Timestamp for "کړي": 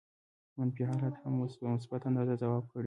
2.71-2.79